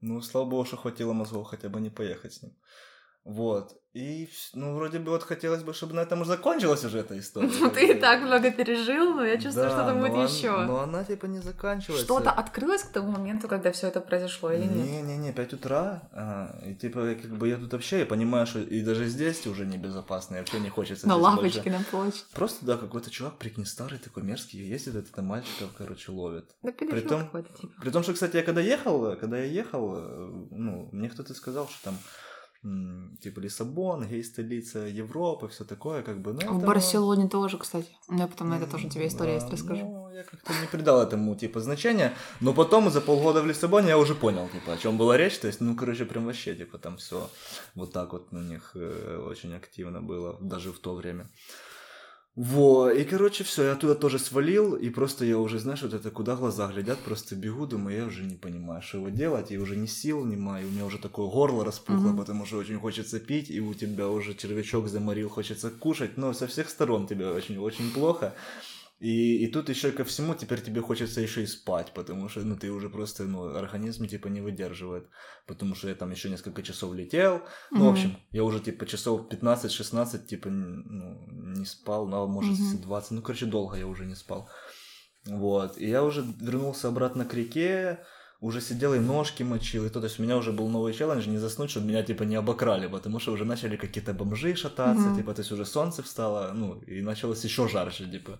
[0.00, 2.52] Ну, слава богу, что хватило мозгов хотя бы не поехать с ним.
[3.26, 3.72] Вот.
[3.92, 7.50] И, ну, вроде бы вот хотелось бы, чтобы на этом уже закончилась уже эта история.
[7.60, 10.50] Ну, ты и так много пережил, но я чувствую, Да, что там будет он- еще.
[10.50, 12.04] Но она типа не заканчивается.
[12.04, 14.86] Что-то открылось к тому моменту, когда все это произошло или нет?
[14.86, 18.82] Не-не-не, 5 утра, а, и типа, как бы я тут вообще, я понимаю, что и
[18.82, 21.78] даже здесь уже небезопасно, и вообще не хочется На лавочке больше.
[21.78, 22.24] на площади.
[22.34, 26.54] Просто, да, какой-то чувак, прикинь, старый такой мерзкий, ездит, это мальчиков, короче, ловит.
[26.62, 27.72] Да Притом- какой-то, типа.
[27.80, 31.66] При том, что, кстати, я когда ехал, когда я ехал, э, ну, мне кто-то сказал,
[31.66, 31.98] что там,
[33.20, 37.88] типа, Лиссабон, гей-столица Европы, все такое, как бы, ну, В это- Барселоне тоже, кстати.
[38.08, 39.86] Меня потом на это тоже тебе история есть, расскажу.
[39.86, 42.12] Ну, я как-то не придал этому, типа, значения.
[42.40, 45.38] Но потом, за полгода в Лиссабоне, я уже понял, типа, о чем была речь.
[45.38, 47.28] То есть, ну, короче, прям вообще, типа, там все
[47.74, 51.28] вот так вот у них э, очень активно было, даже в то время.
[52.36, 56.10] Во, и, короче, все, я оттуда тоже свалил, и просто я уже, знаешь, вот это,
[56.10, 59.74] куда глаза глядят, просто бегу, думаю, я уже не понимаю, что его делать, и уже
[59.74, 62.18] ни сил нема, и у меня уже такое горло распухло, Мгм.
[62.18, 66.46] потому что очень хочется пить, и у тебя уже червячок заморил, хочется кушать, но со
[66.46, 68.34] всех сторон тебе очень-очень плохо.
[68.98, 72.56] И, и тут еще ко всему теперь тебе хочется еще и спать, потому что ну,
[72.56, 75.06] ты уже просто, ну, организм типа не выдерживает.
[75.46, 77.42] Потому что я там еще несколько часов летел.
[77.70, 81.26] Ну, в общем, я уже типа часов 15-16 типа ну,
[81.58, 82.82] не спал, ну, а может Мгм.
[82.82, 83.10] 20.
[83.10, 84.48] Ну, короче, долго я уже не спал.
[85.26, 85.76] Вот.
[85.76, 87.98] И я уже вернулся обратно к реке,
[88.40, 91.26] уже сидел и ножки мочил, и то, то есть у меня уже был новый челлендж
[91.28, 95.16] не заснуть, чтобы меня типа не обокрали, потому что уже начали какие-то бомжи шататься, Мгм.
[95.16, 98.38] типа, то есть уже солнце встало, ну, и началось еще жарче, типа.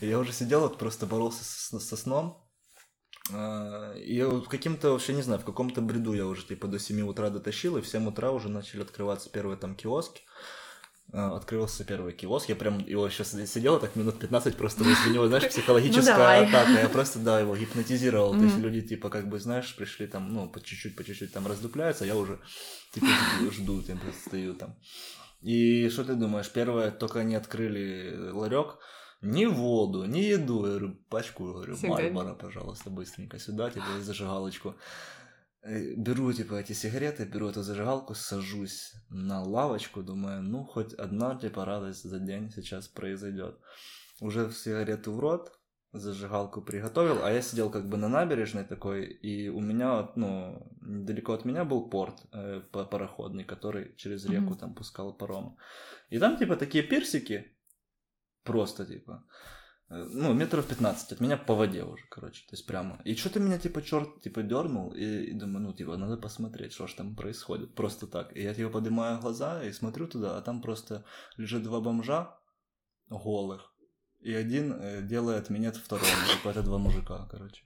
[0.00, 2.38] И я уже сидел, вот просто боролся со, со сном,
[3.32, 7.00] А, и вот каким-то, вообще не знаю, в каком-то бреду я уже типа до 7
[7.02, 10.22] утра дотащил, и в 7 утра уже начали открываться первые там киоски.
[11.12, 15.28] А, Открылся первый киоск, я прям его сейчас сидел так минут 15 просто возле него,
[15.28, 16.70] знаешь, психологическая Ну, атака.
[16.70, 18.32] Я просто, да, его гипнотизировал.
[18.32, 21.46] То есть люди, типа, как бы, знаешь, пришли там, ну, по чуть-чуть, по чуть-чуть там
[21.46, 22.38] раздупляются, а я уже,
[22.94, 23.06] типа,
[23.50, 24.76] жду, там, просто стою там.
[25.42, 28.78] И что ты думаешь, первое, только они открыли ларек,
[29.22, 30.64] ни воду, ни еду.
[30.64, 32.12] Я говорю, пачку, говорю, Сигарет.
[32.12, 34.76] Мальбора, пожалуйста, быстренько сюда, типа, и зажигалочку.
[35.64, 41.36] Э, Беру, типа, эти сигареты, беру эту зажигалку, сажусь на лавочку, думаю, ну, хоть одна,
[41.36, 43.58] типа, радость за день сейчас произойдет.
[44.20, 45.52] Уже сигарету в рот,
[45.92, 51.32] зажигалку приготовил, а я сидел как бы на набережной такой, и у меня, ну, недалеко
[51.32, 54.58] от меня был порт э, па- пароходный, который через реку Мгм.
[54.58, 55.56] там пускал паром.
[56.10, 57.56] И там, типа, такие пирсики,
[58.42, 59.24] просто, типа,
[59.92, 63.00] ну, метров 15 от меня по воде уже, короче, то есть прямо.
[63.04, 66.86] И что-то меня, типа, черт, типа, дернул, и, и думаю, ну, типа, надо посмотреть, что
[66.86, 68.34] ж там происходит, просто так.
[68.36, 71.04] И я, типа, поднимаю глаза и смотрю туда, а там просто
[71.36, 72.38] лежит два бомжа
[73.10, 73.74] голых,
[74.20, 77.64] и один э, делает минет второму, типа, это два мужика, короче.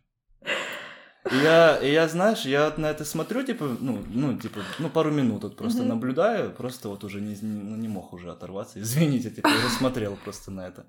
[1.33, 4.89] И я, и я, знаешь, я вот на это смотрю, типа, ну, ну, типа, ну,
[4.91, 5.89] пару минут вот просто Мгм.
[5.89, 10.17] наблюдаю, просто вот уже не, не, ну, не мог уже оторваться, извините, типа, я смотрел
[10.25, 10.85] просто на это.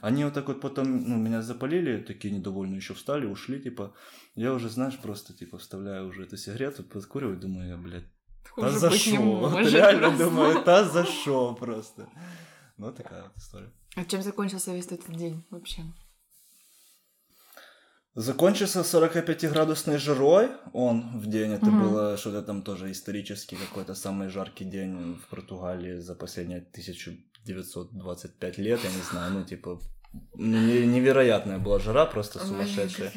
[0.00, 3.92] Они вот так вот потом, ну, меня запалили, такие недовольные еще встали, ушли, типа,
[4.34, 8.06] я уже, знаешь, просто, типа, вставляю уже эту сигарету, подкуриваю, думаю, я, блядь,
[8.56, 9.16] та за шо?
[9.40, 10.24] Вот реально просто.
[10.24, 12.08] думаю, та за шо просто.
[12.78, 13.70] Ну, такая вот история.
[13.96, 15.82] А чем закончился весь этот день вообще?
[18.14, 21.52] Закончился 45-градусной жарой он в день.
[21.54, 21.78] Это Мгм.
[21.82, 28.80] было что-то там тоже исторический какой-то самый жаркий день в Португалии за последние 1925 лет,
[28.84, 29.80] я не знаю, ну типа
[30.34, 33.12] не- невероятная была жара, просто сумасшедшая.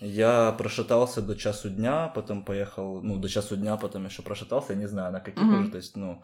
[0.00, 4.78] Я прошатался до часу дня, потом поехал, ну, до часу дня, потом еще прошатался, я
[4.78, 5.62] не знаю, на каких Мгм.
[5.62, 6.22] уже, то есть, ну,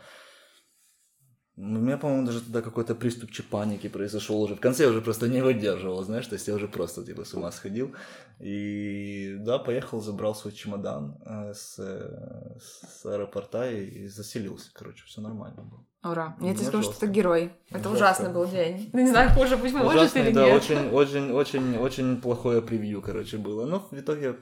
[1.57, 4.57] ну, у меня, по-моему, даже тогда какой-то приступчик паники произошел уже.
[4.57, 7.33] В конце я уже просто не выдерживал, знаешь, то есть я уже просто, типа, с
[7.35, 7.95] ума сходил.
[8.41, 15.05] И, да, поехал, забрал свой чемодан э, с, э, с аэропорта и, и заселился, короче,
[15.07, 15.87] все нормально было.
[16.03, 16.37] Ура.
[16.41, 17.07] Я тебе скажу, что жестко.
[17.07, 17.53] ты герой.
[17.71, 17.93] Это Жестко.
[17.93, 18.91] ужасный был день.
[18.93, 20.57] Ну, не знаю, хуже быть может Ужасный, или да, нет.
[20.57, 23.65] очень, очень, очень, очень плохое превью, короче, было.
[23.65, 24.37] Но в итоге,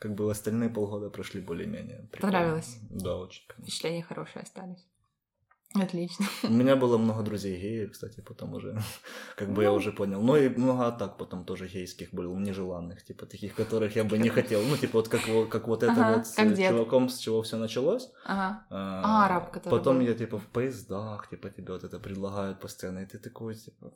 [0.00, 2.08] как бы, остальные полгода прошли более-менее.
[2.18, 2.78] Понравилось?
[2.88, 3.42] Да, очень.
[3.62, 4.89] Впечатления хорошие остались.
[5.74, 6.26] Отлично.
[6.42, 8.76] У меня было много друзей геев, кстати, потом уже,
[9.36, 9.76] как бы я Ну.
[9.76, 10.20] уже понял.
[10.20, 14.30] Ну и много атак потом тоже гейских было, нежеланных, типа таких, которых я бы не
[14.30, 14.62] хотел.
[14.62, 17.40] Ну, типа вот как, вот- как вот это Ага, вот с как чуваком, с чего
[17.42, 18.10] все началось.
[18.24, 18.66] Ага.
[18.70, 20.06] А, А, араб, который Потом был.
[20.06, 23.92] я типа в поездах, типа тебе вот это предлагают постоянно, и ты такой, типа,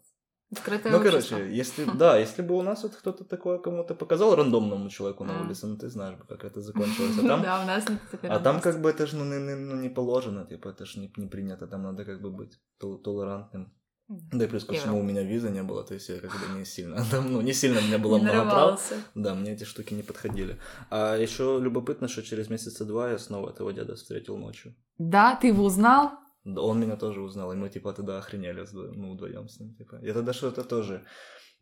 [0.59, 1.37] Открытое Ну, общество.
[1.37, 5.41] короче, если, да, если бы у нас вот кто-то такое кому-то показал рандомному человеку на
[5.43, 7.19] улице, ну, ты знаешь бы, как это закончилось.
[7.19, 7.85] А Ну там, да, у нас
[8.23, 11.01] а там как бы это же ну, не, не- ну, не положено, типа, это же
[11.01, 13.73] не, не принято, там надо как бы быть тол- толерантным
[14.09, 16.59] Да и плюс ко всему у меня визы не было, то есть я как бы
[16.59, 18.93] не сильно, там, ну, не сильно у меня было много прав.
[19.15, 20.59] Да, мне эти штуки не подходили.
[20.91, 24.75] А еще любопытно, что через месяца два я снова этого деда встретил ночью.
[24.99, 26.11] Да, ты его узнал?
[26.45, 29.99] Да, он меня тоже узнал, и мы типа тогда охренели, ну, вдвоем с ним, типа.
[30.03, 31.05] Я тогда что-то тоже.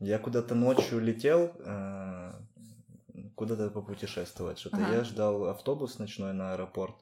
[0.00, 2.32] Я куда-то ночью летел, э,
[3.36, 4.78] куда-то попутешествовать, что-то.
[4.78, 4.94] Ага.
[4.96, 6.96] Я ждал автобус ночной на аэропорт.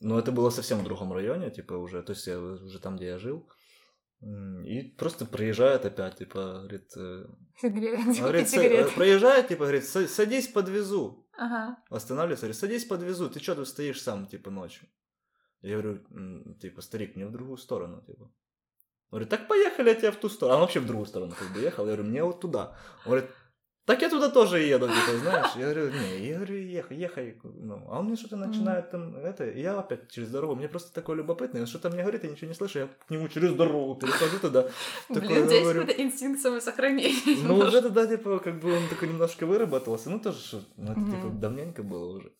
[0.00, 3.06] Но это было совсем в другом районе, типа уже, то есть я уже там, где
[3.06, 3.48] я жил.
[4.64, 7.26] И просто проезжает опять, типа, говорит, э,
[7.60, 8.18] Сигарет.
[8.18, 8.86] говорит, «Са- Сигарет.
[8.86, 11.26] э, проезжает, типа, говорит, «Са- садись, подвезу.
[11.36, 11.76] Ага.
[11.90, 14.88] Останавливается, говорит, садись, подвезу, ты что тут стоишь сам, типа, ночью?
[15.66, 18.22] Я говорю, «М, типа, старик, мне в другую сторону, типа.
[18.22, 18.30] Он
[19.10, 20.54] говорит, так поехали, я тебя в ту сторону.
[20.54, 21.84] А он вообще в другую сторону как бы ехал.
[21.86, 22.76] Я говорю, мне вот туда.
[23.04, 23.30] Он говорит,
[23.84, 25.50] так я туда тоже еду, типа, знаешь.
[25.56, 27.40] Я говорю, не, я говорю, ехай, ехай.
[27.42, 30.54] Ну, а он мне что-то начинает там, это, и я опять через дорогу.
[30.54, 33.28] Мне просто такой любопытный, он что-то мне говорит, я ничего не слышу, я к нему
[33.28, 34.68] через дорогу перехожу туда.
[35.08, 37.42] Такой, Блин, здесь говорю, какой-то инстинкт самосохранения.
[37.44, 40.10] ну, уже тогда, типа, как бы он такой немножко выработался.
[40.10, 42.32] Ну, тоже, что, ну, это, типа, давненько было уже.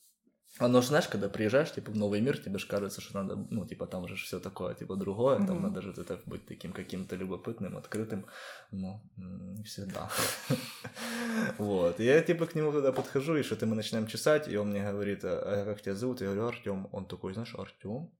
[0.58, 3.66] Оно ж, знаешь, когда приезжаешь, типа, в новый мир, тебе же кажется, что надо, ну,
[3.66, 5.62] типа, там же все такое, типа, другое, там Мгм.
[5.62, 8.24] надо же это быть таким каким-то любопытным, открытым,
[8.72, 10.08] но м, не всегда.
[11.58, 14.92] Вот, я, типа, к нему туда подхожу, и что-то мы начинаем чесать, и он мне
[14.92, 16.20] говорит, а а как тебя зовут?
[16.20, 16.88] Я говорю, Артем.
[16.92, 18.10] Он такой, знаешь, Артем?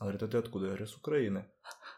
[0.00, 0.64] Говорит, а ты откуда?
[0.66, 1.44] Я говорю, с Украины.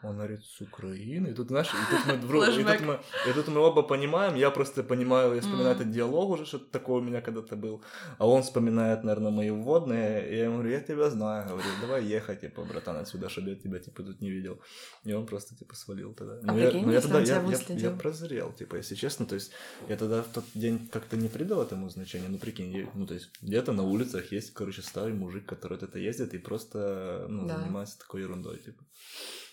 [0.04, 1.28] Он говорит, с Украины?
[1.28, 4.34] И тут, знаешь, и тут мы, вру- и тут мы, и тут мы оба понимаем,
[4.36, 7.82] я просто понимаю, я вспоминаю этот диалог уже, что такое у меня когда-то был,
[8.18, 12.04] а он вспоминает, наверное, мои вводные, и я ему говорю, я тебя знаю, говорю, давай
[12.04, 14.58] ехать, типа, братан, отсюда, чтобы я тебя, типа, тут не видел.
[15.04, 16.34] И он просто, типа, свалил тогда.
[16.42, 17.42] А Но я, прикинь, но я если тогда, я,
[17.74, 19.52] я- я прозрел, типа, если честно, то есть
[19.88, 23.14] я тогда в тот день как-то не придал этому значения, ну, прикинь, я- ну, то
[23.14, 27.58] есть где-то на улицах есть, короче, старый мужик, который это ездит и просто, ну, Да.
[27.58, 28.82] занимается такой ерундой, типа.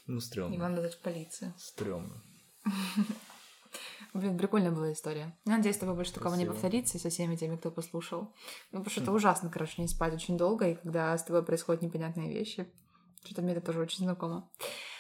[0.07, 0.57] Ну, И стрёмно.
[0.59, 1.53] вам надо в полицию.
[1.57, 2.21] Стрёмно.
[4.13, 5.33] Блин, прикольная была история.
[5.45, 8.33] Я надеюсь, с тобой больше такого не повторится со всеми теми, кто послушал.
[8.71, 9.15] Ну, потому что это Хм.
[9.15, 12.67] ужасно, короче, не спать очень долго, и когда с тобой происходят непонятные вещи.
[13.23, 14.49] Что-то мне это тоже очень знакомо.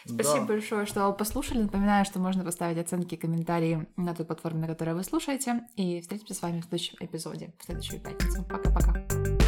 [0.05, 0.45] Спасибо Да.
[0.45, 1.63] большое, что послушали.
[1.63, 5.67] Напоминаю, что можно поставить оценки и комментарии на той платформе, на которой вы слушаете.
[5.75, 8.43] И встретимся с вами в следующем эпизоде, в следующую пятницу.
[8.45, 9.40] Пока-пока.